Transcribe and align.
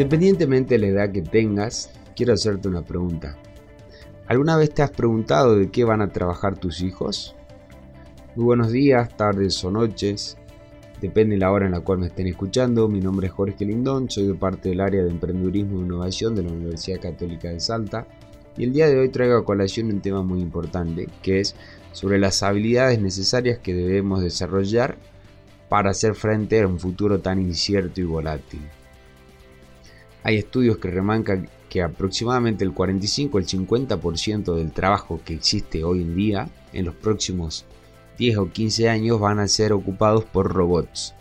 Independientemente 0.00 0.76
de 0.76 0.78
la 0.78 0.86
edad 0.86 1.12
que 1.12 1.20
tengas, 1.20 1.90
quiero 2.16 2.32
hacerte 2.32 2.68
una 2.68 2.80
pregunta. 2.80 3.36
¿Alguna 4.28 4.56
vez 4.56 4.72
te 4.72 4.80
has 4.80 4.90
preguntado 4.90 5.56
de 5.56 5.70
qué 5.70 5.84
van 5.84 6.00
a 6.00 6.08
trabajar 6.08 6.56
tus 6.56 6.80
hijos? 6.80 7.36
Muy 8.34 8.46
buenos 8.46 8.72
días, 8.72 9.14
tardes 9.14 9.62
o 9.62 9.70
noches. 9.70 10.38
Depende 11.02 11.34
de 11.34 11.40
la 11.40 11.52
hora 11.52 11.66
en 11.66 11.72
la 11.72 11.80
cual 11.80 11.98
me 11.98 12.06
estén 12.06 12.28
escuchando. 12.28 12.88
Mi 12.88 12.98
nombre 12.98 13.26
es 13.26 13.34
Jorge 13.34 13.66
Lindón, 13.66 14.08
soy 14.08 14.28
de 14.28 14.34
parte 14.34 14.70
del 14.70 14.80
área 14.80 15.02
de 15.02 15.10
emprendedurismo 15.10 15.80
e 15.80 15.82
innovación 15.82 16.34
de 16.34 16.44
la 16.44 16.52
Universidad 16.52 16.98
Católica 16.98 17.50
de 17.50 17.60
Salta. 17.60 18.06
Y 18.56 18.64
el 18.64 18.72
día 18.72 18.88
de 18.88 18.98
hoy 18.98 19.10
traigo 19.10 19.36
a 19.36 19.44
colación 19.44 19.92
un 19.92 20.00
tema 20.00 20.22
muy 20.22 20.40
importante, 20.40 21.08
que 21.20 21.40
es 21.40 21.54
sobre 21.92 22.18
las 22.18 22.42
habilidades 22.42 23.02
necesarias 23.02 23.58
que 23.58 23.74
debemos 23.74 24.22
desarrollar 24.22 24.96
para 25.68 25.90
hacer 25.90 26.14
frente 26.14 26.58
a 26.62 26.66
un 26.66 26.80
futuro 26.80 27.20
tan 27.20 27.38
incierto 27.38 28.00
y 28.00 28.04
volátil. 28.04 28.62
Hay 30.22 30.36
estudios 30.36 30.78
que 30.78 30.90
remancan 30.90 31.48
que 31.68 31.82
aproximadamente 31.82 32.64
el 32.64 32.74
45 32.74 33.38
el 33.38 33.46
50% 33.46 34.54
del 34.54 34.72
trabajo 34.72 35.20
que 35.24 35.34
existe 35.34 35.84
hoy 35.84 36.02
en 36.02 36.14
día 36.14 36.48
en 36.72 36.84
los 36.84 36.94
próximos 36.94 37.64
10 38.18 38.36
o 38.36 38.50
15 38.50 38.88
años 38.90 39.18
van 39.18 39.38
a 39.38 39.48
ser 39.48 39.72
ocupados 39.72 40.24
por 40.24 40.52
robots, 40.52 41.14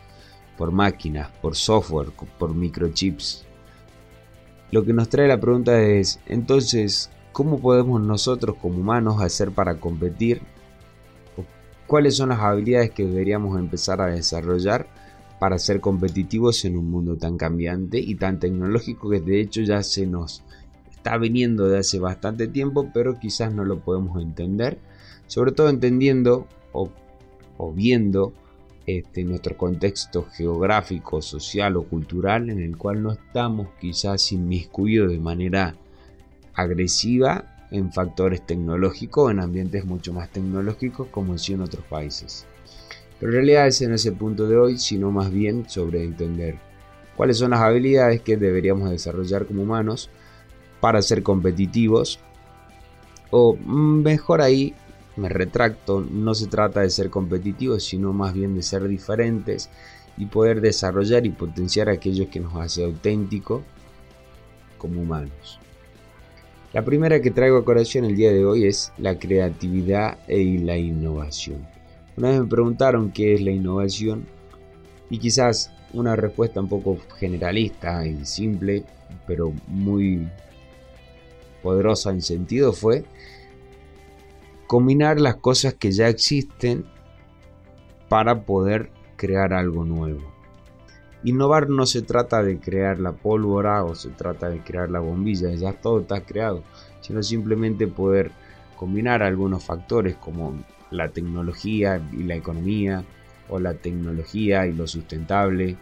por 0.57 0.71
máquinas, 0.71 1.29
por 1.41 1.55
software, 1.55 2.09
por 2.37 2.53
microchips. 2.53 3.45
Lo 4.71 4.83
que 4.83 4.91
nos 4.91 5.07
trae 5.07 5.27
la 5.27 5.39
pregunta 5.39 5.81
es, 5.81 6.19
entonces, 6.25 7.09
¿cómo 7.31 7.59
podemos 7.59 8.01
nosotros 8.01 8.57
como 8.61 8.79
humanos 8.79 9.21
hacer 9.21 9.51
para 9.51 9.79
competir? 9.79 10.41
¿Cuáles 11.87 12.17
son 12.17 12.29
las 12.29 12.39
habilidades 12.39 12.91
que 12.91 13.05
deberíamos 13.05 13.57
empezar 13.57 14.01
a 14.01 14.07
desarrollar 14.07 14.87
para 15.39 15.57
ser 15.57 15.79
competitivos 15.79 16.65
en 16.65 16.77
un 16.77 16.91
mundo 16.91 17.15
tan 17.15 17.37
cambiante 17.37 17.97
y 17.99 18.15
tan 18.15 18.39
tecnológico 18.39 19.09
que 19.09 19.21
de 19.21 19.39
hecho 19.39 19.61
ya 19.61 19.81
se 19.83 20.05
nos 20.05 20.43
está 20.91 21.17
viniendo 21.17 21.69
de 21.69 21.79
hace 21.79 21.97
bastante 21.99 22.47
tiempo, 22.47 22.89
pero 22.93 23.17
quizás 23.17 23.53
no 23.53 23.63
lo 23.63 23.79
podemos 23.79 24.21
entender, 24.21 24.77
sobre 25.27 25.53
todo 25.53 25.69
entendiendo 25.69 26.45
o, 26.73 26.91
viendo 27.73 28.33
este, 28.85 29.23
nuestro 29.23 29.55
contexto 29.57 30.25
geográfico, 30.31 31.21
social 31.21 31.77
o 31.77 31.83
cultural 31.83 32.49
en 32.49 32.59
el 32.59 32.77
cual 32.77 33.01
no 33.01 33.11
estamos 33.13 33.69
quizás 33.79 34.31
inmiscuidos 34.31 35.11
de 35.11 35.19
manera 35.19 35.75
agresiva 36.53 37.67
en 37.71 37.93
factores 37.93 38.45
tecnológicos, 38.45 39.31
en 39.31 39.39
ambientes 39.39 39.85
mucho 39.85 40.11
más 40.11 40.29
tecnológicos 40.29 41.07
como 41.07 41.37
si 41.37 41.53
en 41.53 41.61
otros 41.61 41.85
países. 41.85 42.45
Pero 43.19 43.31
en 43.31 43.35
realidad 43.35 43.67
ese 43.67 43.87
no 43.87 43.95
es 43.95 44.05
el 44.05 44.13
punto 44.13 44.47
de 44.47 44.57
hoy, 44.57 44.77
sino 44.77 45.11
más 45.11 45.31
bien 45.31 45.69
sobre 45.69 46.03
entender 46.03 46.57
cuáles 47.15 47.37
son 47.37 47.51
las 47.51 47.59
habilidades 47.59 48.21
que 48.21 48.37
deberíamos 48.37 48.89
desarrollar 48.89 49.45
como 49.45 49.63
humanos 49.63 50.09
para 50.79 51.01
ser 51.01 51.21
competitivos. 51.21 52.19
O 53.29 53.57
mejor 53.57 54.41
ahí, 54.41 54.73
me 55.17 55.27
retracto, 55.27 55.99
no 56.01 56.33
se 56.33 56.47
trata 56.47 56.79
de 56.79 56.89
ser 56.89 57.09
competitivos, 57.09 57.83
sino 57.83 58.13
más 58.13 58.33
bien 58.33 58.55
de 58.55 58.63
ser 58.63 58.87
diferentes 58.87 59.69
y 60.17 60.25
poder 60.27 60.61
desarrollar 60.61 61.25
y 61.25 61.29
potenciar 61.29 61.89
aquellos 61.89 62.27
que 62.27 62.39
nos 62.39 62.55
hace 62.55 62.85
auténtico 62.85 63.63
como 64.77 65.01
humanos. 65.01 65.59
La 66.71 66.85
primera 66.85 67.21
que 67.21 67.31
traigo 67.31 67.57
a 67.57 67.65
corazón 67.65 68.05
el 68.05 68.15
día 68.15 68.31
de 68.31 68.45
hoy 68.45 68.65
es 68.65 68.93
la 68.97 69.17
creatividad 69.17 70.19
y 70.27 70.59
la 70.59 70.77
innovación. 70.77 71.78
Una 72.19 72.31
vez 72.31 72.41
me 72.41 72.47
preguntaron 72.47 73.11
qué 73.11 73.33
es 73.33 73.41
la 73.41 73.51
innovación 73.51 74.25
y 75.09 75.19
quizás 75.19 75.71
una 75.93 76.17
respuesta 76.17 76.59
un 76.59 76.67
poco 76.67 76.97
generalista 77.17 78.05
y 78.05 78.25
simple, 78.25 78.83
pero 79.25 79.53
muy 79.67 80.27
poderosa 81.63 82.09
en 82.09 82.21
sentido 82.21 82.73
fue 82.73 83.05
combinar 84.67 85.21
las 85.21 85.37
cosas 85.37 85.75
que 85.75 85.93
ya 85.93 86.09
existen 86.09 86.83
para 88.09 88.43
poder 88.43 88.91
crear 89.15 89.53
algo 89.53 89.85
nuevo. 89.85 90.29
Innovar 91.23 91.69
no 91.69 91.85
se 91.85 92.01
trata 92.01 92.43
de 92.43 92.59
crear 92.59 92.99
la 92.99 93.13
pólvora 93.13 93.85
o 93.85 93.95
se 93.95 94.09
trata 94.09 94.49
de 94.49 94.61
crear 94.61 94.89
la 94.89 94.99
bombilla, 94.99 95.51
ya 95.51 95.71
todo 95.71 96.01
está 96.01 96.19
creado, 96.25 96.65
sino 96.99 97.23
simplemente 97.23 97.87
poder 97.87 98.31
combinar 98.75 99.23
algunos 99.23 99.63
factores 99.63 100.17
como 100.17 100.53
la 100.91 101.09
tecnología 101.09 102.01
y 102.11 102.23
la 102.23 102.35
economía, 102.35 103.03
o 103.49 103.59
la 103.59 103.73
tecnología 103.73 104.67
y 104.67 104.73
lo 104.73 104.87
sustentable, 104.87 105.77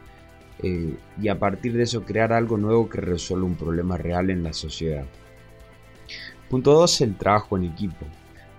eh, 0.63 0.95
y 1.22 1.28
a 1.28 1.38
partir 1.38 1.73
de 1.73 1.84
eso 1.84 2.03
crear 2.03 2.34
algo 2.34 2.57
nuevo 2.57 2.90
que 2.90 3.00
resuelva 3.00 3.46
un 3.46 3.56
problema 3.56 3.97
real 3.97 4.29
en 4.29 4.44
la 4.44 4.53
sociedad. 4.53 5.06
Punto 6.50 6.73
2. 6.73 7.01
El 7.01 7.16
trabajo 7.16 7.57
en 7.57 7.66
equipo. 7.66 8.06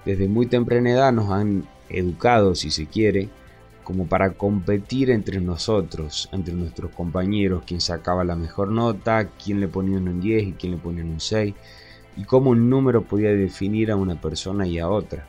Desde 0.04 0.28
muy 0.28 0.46
temprana 0.46 0.90
edad 0.90 1.12
nos 1.12 1.30
han 1.30 1.64
educado, 1.88 2.54
si 2.54 2.70
se 2.70 2.86
quiere, 2.86 3.30
como 3.82 4.06
para 4.06 4.34
competir 4.34 5.10
entre 5.10 5.40
nosotros, 5.40 6.28
entre 6.32 6.54
nuestros 6.54 6.90
compañeros, 6.92 7.62
quién 7.66 7.80
sacaba 7.80 8.22
la 8.24 8.36
mejor 8.36 8.70
nota, 8.70 9.30
quién 9.42 9.60
le 9.60 9.68
ponía 9.68 9.96
un 9.96 10.20
10 10.20 10.48
y 10.48 10.52
quién 10.52 10.72
le 10.72 10.78
ponía 10.78 11.04
un 11.04 11.20
6, 11.20 11.54
y 12.16 12.24
cómo 12.24 12.50
un 12.50 12.68
número 12.68 13.02
podía 13.04 13.30
definir 13.30 13.90
a 13.90 13.96
una 13.96 14.20
persona 14.20 14.66
y 14.66 14.78
a 14.78 14.88
otra. 14.88 15.26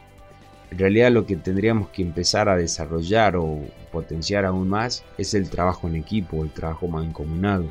En 0.72 0.78
realidad 0.78 1.12
lo 1.12 1.26
que 1.26 1.36
tendríamos 1.36 1.90
que 1.90 2.04
empezar 2.04 2.48
a 2.48 2.56
desarrollar 2.56 3.36
o 3.36 3.60
potenciar 3.92 4.46
aún 4.46 4.70
más 4.70 5.04
es 5.18 5.34
el 5.34 5.50
trabajo 5.50 5.88
en 5.88 5.96
equipo, 5.96 6.44
el 6.44 6.52
trabajo 6.52 6.88
mancomunado. 6.88 7.66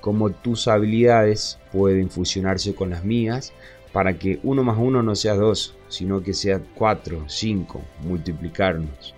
Cómo 0.00 0.30
tus 0.30 0.68
habilidades 0.68 1.58
pueden 1.72 2.10
fusionarse 2.10 2.74
con 2.74 2.90
las 2.90 3.04
mías 3.04 3.52
para 3.92 4.18
que 4.18 4.38
uno 4.44 4.62
más 4.62 4.78
uno 4.78 5.02
no 5.02 5.16
sea 5.16 5.34
dos, 5.34 5.74
sino 5.88 6.22
que 6.22 6.32
sea 6.32 6.60
cuatro, 6.74 7.24
cinco, 7.26 7.82
multiplicarnos. 8.04 9.14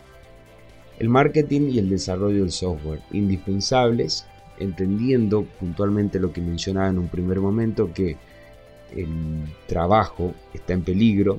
El 0.99 1.11
marketing 1.11 1.71
y 1.71 1.79
el 1.79 1.91
desarrollo 1.91 2.41
del 2.41 2.53
software, 2.53 3.01
indispensables, 3.11 4.27
entendiendo 4.59 5.45
puntualmente 5.45 6.21
lo 6.21 6.33
que 6.33 6.41
mencionaba 6.41 6.89
en 6.89 6.99
un 6.99 7.09
primer 7.09 7.41
momento, 7.41 7.93
que 7.93 8.17
el 8.97 9.45
trabajo 9.67 10.35
está 10.55 10.73
en 10.73 10.83
peligro 10.83 11.39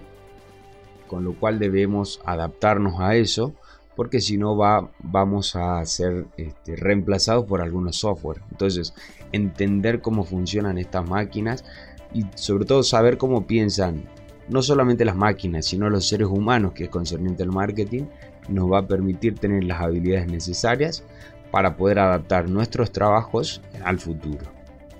con 1.12 1.26
lo 1.26 1.34
cual 1.38 1.60
debemos 1.60 2.22
adaptarnos 2.24 3.02
a 3.02 3.18
eso 3.18 3.54
porque 3.98 4.22
si 4.22 4.38
no 4.38 4.56
va, 4.56 4.90
vamos 5.00 5.58
a 5.58 5.86
ser 5.86 6.26
este, 6.38 6.78
reemplazados 6.78 7.46
por 7.46 7.62
algunos 7.62 7.98
software. 7.98 8.42
Entonces, 8.50 8.94
entender 9.34 10.00
cómo 10.00 10.24
funcionan 10.24 10.78
estas 10.78 11.06
máquinas 11.06 11.66
y 12.14 12.26
sobre 12.36 12.64
todo 12.64 12.82
saber 12.82 13.18
cómo 13.18 13.46
piensan 13.46 14.06
no 14.48 14.62
solamente 14.62 15.04
las 15.04 15.18
máquinas, 15.18 15.66
sino 15.66 15.90
los 15.90 16.08
seres 16.08 16.30
humanos, 16.30 16.72
que 16.72 16.86
es 16.86 16.90
concerniente 16.90 17.44
al 17.44 17.52
marketing, 17.52 18.04
nos 18.48 18.72
va 18.72 18.80
a 18.80 18.88
permitir 18.88 19.38
tener 19.38 19.66
las 19.66 19.82
habilidades 19.82 20.32
necesarias 20.32 21.04
para 21.52 21.76
poder 21.76 22.00
adaptar 22.00 22.50
nuestros 22.50 22.94
trabajos 22.94 23.62
al 23.84 24.00
futuro. 24.00 24.46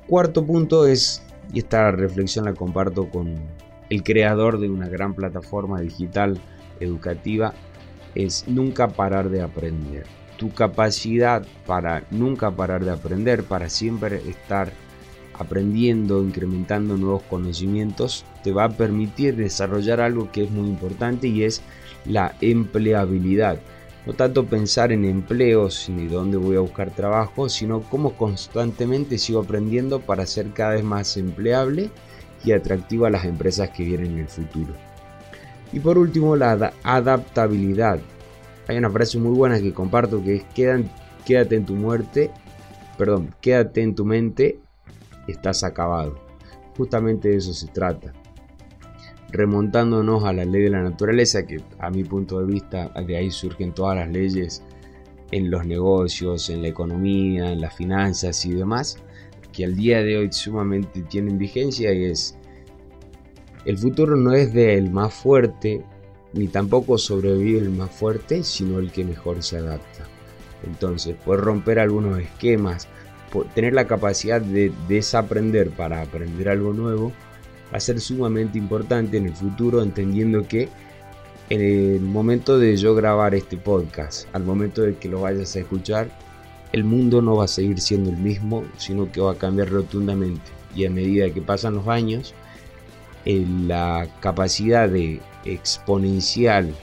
Cuarto 0.08 0.46
punto 0.46 0.86
es, 0.86 1.24
y 1.54 1.60
esta 1.60 1.90
reflexión 1.92 2.44
la 2.44 2.54
comparto 2.54 3.10
con, 3.10 3.38
el 3.92 4.04
creador 4.04 4.58
de 4.58 4.70
una 4.70 4.88
gran 4.88 5.14
plataforma 5.14 5.82
digital 5.82 6.40
educativa 6.80 7.54
es 8.16 8.48
nunca 8.48 8.88
parar 8.88 9.30
de 9.30 9.42
aprender. 9.42 10.06
Tu 10.38 10.50
capacidad 10.54 11.46
para 11.68 12.06
nunca 12.10 12.52
parar 12.52 12.86
de 12.86 12.92
aprender, 12.92 13.44
para 13.44 13.68
siempre 13.70 14.22
estar 14.30 14.72
aprendiendo, 15.38 16.24
incrementando 16.24 16.96
nuevos 16.96 17.24
conocimientos, 17.24 18.24
te 18.46 18.54
va 18.54 18.64
a 18.64 18.70
permitir 18.70 19.36
desarrollar 19.36 20.00
algo 20.00 20.32
que 20.32 20.46
es 20.46 20.52
muy 20.52 20.70
importante 20.70 21.28
y 21.28 21.44
es 21.44 21.62
la 22.06 22.34
empleabilidad. 22.40 23.60
No 24.06 24.14
tanto 24.14 24.46
pensar 24.46 24.94
en 24.94 25.04
empleos 25.04 25.90
ni 25.90 26.08
dónde 26.08 26.38
voy 26.38 26.56
a 26.56 26.62
buscar 26.62 26.92
trabajo, 26.92 27.50
sino 27.50 27.82
cómo 27.82 28.14
constantemente 28.14 29.18
sigo 29.18 29.42
aprendiendo 29.42 30.00
para 30.00 30.26
ser 30.26 30.52
cada 30.54 30.76
vez 30.76 30.84
más 30.86 31.18
empleable 31.18 31.92
y 32.44 32.52
atractivo 32.52 33.06
a 33.06 33.10
las 33.10 33.26
empresas 33.26 33.70
que 33.70 33.84
vienen 33.84 34.14
en 34.14 34.20
el 34.20 34.28
futuro. 34.28 34.74
Y 35.74 35.80
por 35.80 35.98
último, 35.98 36.36
la 36.36 36.74
adaptabilidad. 36.84 38.00
Hay 38.68 38.78
una 38.78 38.90
frase 38.90 39.18
muy 39.18 39.36
buena 39.36 39.60
que 39.60 39.74
comparto 39.74 40.24
que 40.24 40.36
es 40.36 40.46
quédate 41.26 41.56
en 41.56 41.66
tu 41.66 41.76
muerte, 41.76 42.32
perdón, 42.98 43.34
quédate 43.42 43.82
en 43.82 43.96
tu 43.96 44.06
mente, 44.06 44.60
estás 45.28 45.64
acabado. 45.64 46.20
Justamente 46.78 47.30
de 47.30 47.38
eso 47.38 47.54
se 47.54 47.68
trata. 47.68 48.14
Remontándonos 49.30 50.24
a 50.26 50.34
la 50.34 50.46
ley 50.46 50.64
de 50.64 50.70
la 50.70 50.84
naturaleza, 50.84 51.46
que 51.46 51.62
a 51.80 51.90
mi 51.90 52.04
punto 52.04 52.40
de 52.40 52.46
vista 52.46 52.90
de 52.90 53.18
ahí 53.18 53.32
surgen 53.32 53.74
todas 53.74 53.98
las 53.98 54.10
leyes 54.10 54.64
en 55.32 55.50
los 55.50 55.66
negocios, 55.66 56.50
en 56.50 56.62
la 56.62 56.68
economía, 56.68 57.52
en 57.52 57.62
las 57.62 57.74
finanzas 57.74 58.46
y 58.46 58.52
demás, 58.54 58.98
que 59.52 59.66
al 59.66 59.76
día 59.76 60.02
de 60.02 60.18
hoy 60.18 60.32
sumamente 60.32 61.02
tienen 61.04 61.38
vigencia 61.38 61.94
y 61.94 62.06
es 62.06 62.36
el 63.66 63.78
futuro 63.78 64.16
no 64.16 64.34
es 64.34 64.54
del 64.54 64.90
más 64.90 65.14
fuerte 65.14 65.84
ni 66.34 66.48
tampoco 66.48 66.98
sobrevive 66.98 67.60
el 67.60 67.70
más 67.70 67.92
fuerte, 67.92 68.44
sino 68.44 68.80
el 68.80 68.92
que 68.92 69.04
mejor 69.04 69.44
se 69.44 69.58
adapta. 69.58 70.06
Entonces, 70.64 71.16
puedes 71.26 71.44
romper 71.44 71.80
algunos 71.80 72.20
esquemas, 72.20 72.88
tener 73.54 73.74
la 73.74 73.88
capacidad 73.88 74.42
de 74.42 74.72
desaprender 74.88 75.70
para 75.72 76.02
aprender 76.02 76.50
algo 76.50 76.74
nuevo 76.74 77.12
va 77.72 77.78
a 77.78 77.80
ser 77.80 78.00
sumamente 78.00 78.58
importante 78.58 79.18
en 79.18 79.28
el 79.28 79.34
futuro, 79.34 79.82
entendiendo 79.82 80.48
que 80.48 80.70
en 81.50 81.62
el 81.62 82.02
momento 82.02 82.58
de 82.60 82.76
yo 82.78 82.96
grabar 82.96 83.36
este 83.36 83.58
podcast, 83.58 84.28
al 84.34 84.44
momento 84.44 84.82
de 84.82 84.96
que 84.96 85.10
lo 85.10 85.22
vayas 85.22 85.56
a 85.56 85.60
escuchar, 85.60 86.10
el 86.72 86.84
mundo 86.84 87.22
no 87.22 87.38
va 87.38 87.46
a 87.46 87.50
seguir 87.50 87.80
siendo 87.80 88.10
el 88.10 88.18
mismo, 88.18 88.64
sino 88.78 89.12
que 89.12 89.22
va 89.22 89.34
a 89.34 89.38
cambiar 89.38 89.70
rotundamente. 89.70 90.42
Y 90.76 90.86
a 90.86 90.90
medida 90.90 91.30
que 91.30 91.42
pasan 91.42 91.76
los 91.76 91.88
años, 91.88 92.34
eh, 93.26 93.46
la 93.68 94.08
capacidad 94.20 94.88
de 94.90 95.20
exponencial 95.46 96.74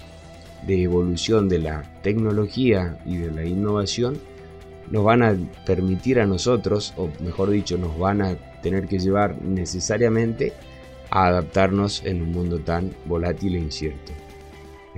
de 0.66 0.82
evolución 0.82 1.48
de 1.48 1.58
la 1.60 2.00
tecnología 2.02 2.98
y 3.06 3.16
de 3.16 3.30
la 3.30 3.44
innovación 3.44 4.18
nos 4.90 5.04
van 5.04 5.22
a 5.22 5.36
permitir 5.66 6.20
a 6.20 6.26
nosotros, 6.26 6.94
o 6.96 7.10
mejor 7.20 7.50
dicho, 7.50 7.76
nos 7.78 7.98
van 7.98 8.22
a 8.22 8.36
tener 8.62 8.88
que 8.88 8.98
llevar 8.98 9.40
necesariamente 9.42 10.52
a 11.10 11.26
adaptarnos 11.26 12.02
en 12.04 12.22
un 12.22 12.32
mundo 12.32 12.58
tan 12.58 12.92
volátil 13.04 13.56
e 13.56 13.58
incierto. 13.58 14.12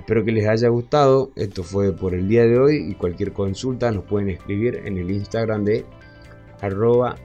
Espero 0.01 0.25
que 0.25 0.33
les 0.33 0.49
haya 0.49 0.71
gustado, 0.71 1.31
esto 1.37 1.63
fue 1.63 1.93
por 1.93 2.15
el 2.15 2.27
día 2.27 2.47
de 2.47 2.59
hoy 2.59 2.91
y 2.91 2.95
cualquier 2.95 3.35
consulta 3.35 3.91
nos 3.91 4.05
pueden 4.05 4.31
escribir 4.31 4.81
en 4.87 4.97
el 4.97 5.11
Instagram 5.11 5.63
de 5.63 5.85
arroba 6.63 7.17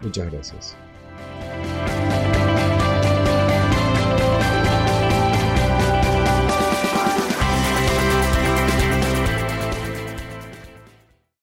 Muchas 0.00 0.30
gracias. 0.30 0.76